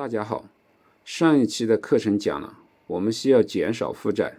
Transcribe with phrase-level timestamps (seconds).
[0.00, 0.48] 大家好，
[1.04, 2.56] 上一期的课程讲了，
[2.86, 4.38] 我们需要减少负债，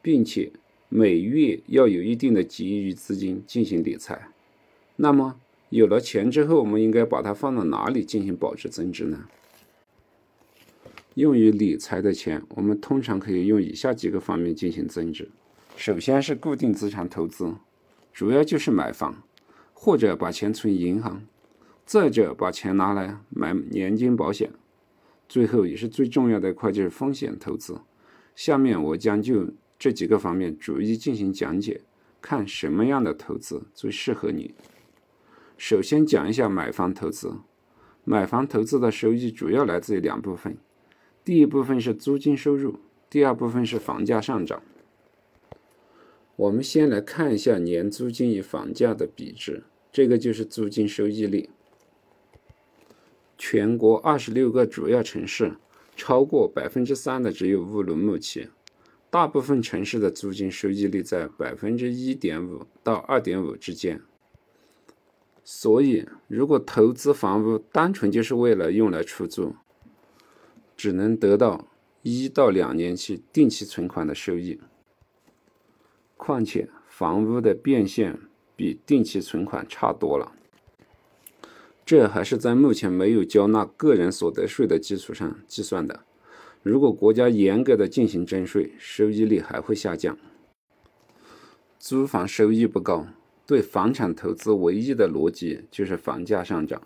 [0.00, 0.50] 并且
[0.88, 4.28] 每月要有一定的结余资金进行理财。
[4.96, 5.38] 那么
[5.68, 9.26] 有了钱之后，我们应该把它放到哪里进行保值增值呢？
[11.16, 15.28] 用于理财的钱，我们通常可以用以下几个方面进行增值。
[15.76, 17.52] 首先是固定资产投资，
[18.10, 19.22] 主要就是买房，
[19.74, 21.22] 或者把钱存银行，
[21.84, 24.50] 再者把钱拿来买年金保险。
[25.28, 27.80] 最后也是最重要的一块就是风险投资。
[28.34, 31.80] 下面我将就这几个方面逐一进行讲解，
[32.20, 34.54] 看什么样的投资最适合你。
[35.56, 37.34] 首先讲一下买房投资。
[38.06, 40.58] 买房投资的收益主要来自于两部分，
[41.24, 44.62] 第一部分是租金收入，第二部分是房价上涨。
[46.36, 51.48] 我们先来看一下年租金与房价的比值，这个就是租金收益率。
[53.36, 55.56] 全国二十六个主要城市，
[55.96, 58.48] 超过百分之三的只有乌鲁木齐，
[59.10, 64.00] 大部分城市的租金收益率在百分之一点五到二点五之间。
[65.42, 69.54] 所以，如果投资房屋单纯就是为了用来出租，
[70.76, 71.68] 只能得到
[72.02, 74.58] 一到两年期定期存款的收益。
[76.16, 78.18] 况且，房屋的变现
[78.56, 80.32] 比定期存款差多了。
[81.86, 86.00] 这还是在目前没有交纳个人所得税的基础上计算的。
[86.62, 90.16] 如果国家严格的进行征税，收益率还会下降。
[91.78, 93.06] 租房收益不高，
[93.46, 96.80] 对房产投资唯一的逻辑就是房价上涨。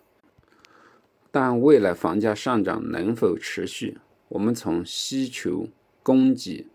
[1.31, 5.69] 但未来房价上涨能否持续，我们从需求、
[6.03, 6.67] 供给、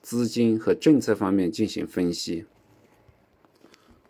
[0.00, 2.46] 资金和政策方面进行分析。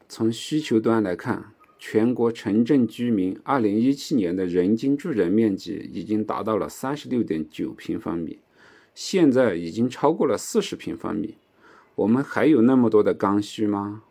[0.09, 1.53] 从需求端来看。
[1.79, 8.41] 全国城镇居民二零一七年的人均住宅面积已经达到了三十六点九平方米，
[8.95, 11.37] 现在已经超过了四十平方米。
[11.95, 14.03] 我们还有那么多的刚需吗？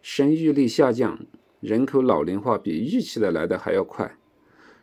[0.00, 1.26] 生育率下降，
[1.60, 4.16] 人口老龄化比预期的来的还要快，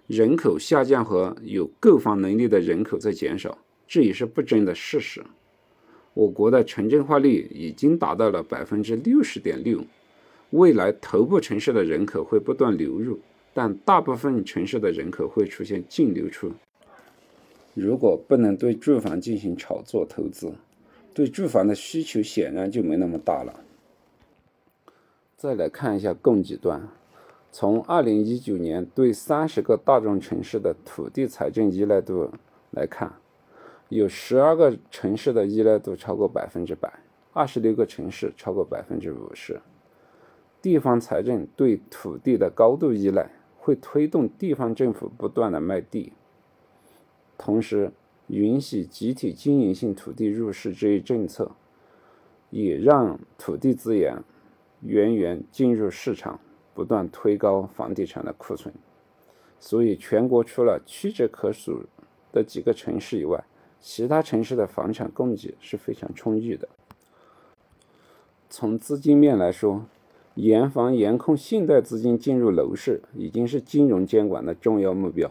[0.05, 5.23] 人口下降和有购房能力的人口在减少，这也是不争的事实。
[6.13, 9.83] 我国的城镇化率已经达到了百分之六十点六。
[10.53, 13.19] 未来头部城市的人口会不断流入，
[13.55, 16.51] 但大部分城市的人口会出现净流出。
[17.73, 20.53] 如果不能对住房进行炒作投资，
[21.11, 23.61] 对住房的需求显然就没那么大了。
[25.35, 26.87] 再来看一下供给端，
[27.51, 32.31] 从2019年对30个大中城市的土地财政依赖度
[32.69, 33.11] 来看，
[33.89, 36.93] 有12个城市的依赖度超过百分之百
[37.33, 39.59] ，26个城市超过百分之五十。
[40.63, 43.29] 地方财政对土地的高度依赖，
[43.59, 46.13] 会推动地方政府不断的卖地，
[47.37, 47.91] 同时
[48.27, 51.51] 允许集体经营性土地入市这一政策，
[52.49, 54.23] 也让土地资源
[54.79, 56.39] 源源进入市场，
[56.73, 58.73] 不断推高房地产的库存。
[59.59, 61.83] 所以，全国除了屈指可数
[62.31, 63.43] 的几个城市以外，
[63.81, 66.69] 其他城市的房产供给是非常充裕的。
[68.49, 69.85] 从资金面来说，
[70.35, 75.29] 严防严控信贷资金进入楼市，已经是金融监管的重要目标。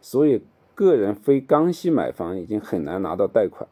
[0.00, 0.42] 所以，
[0.74, 3.68] 个人非刚需买房已经很难拿到贷款。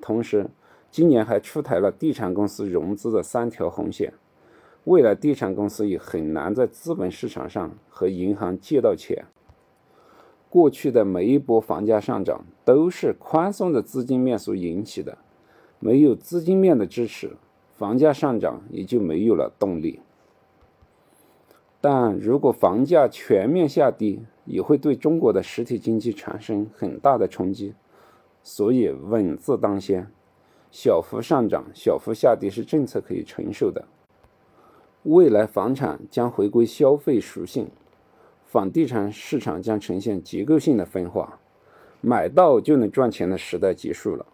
[0.00, 0.48] 同时，
[0.90, 4.12] 今年还出台了地产公司融资的三条红线，
[4.84, 9.24] 未来地产公司也很难在资本市场上和银行借到钱。
[10.48, 15.18] 过去的每一波房价上涨都是宽松的资金面所引起的，
[15.80, 17.32] 没有资金面的支持，
[17.76, 20.00] 房价上涨也就没有了动力。
[21.82, 27.74] 但如果房价全面下跌，也会对中国的实体经济产生很大的冲击。
[28.44, 30.06] 所以稳字当先，
[30.70, 33.84] 小幅上涨、小幅下跌是政策可以承受的。
[35.02, 37.68] 未来房产将回归消费属性，
[38.46, 41.40] 房地产市场将呈现结构性的分化，
[42.00, 44.24] 买到就能赚钱的时代结束了。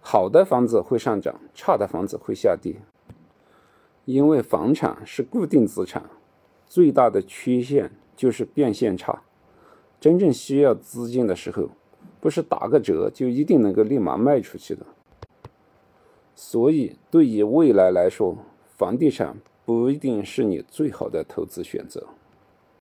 [0.00, 2.76] 好的房子会上涨，差的房子会下跌，
[4.04, 6.08] 因为房产是固定资产。
[6.72, 9.24] 最大的缺陷就是变现差，
[10.00, 11.68] 真正需要资金的时候，
[12.18, 14.86] 不是打个折就一定能够立马卖出去的。
[16.34, 18.38] 所以，对于未来来说，
[18.78, 19.36] 房地产
[19.66, 22.06] 不一定是你最好的投资选择。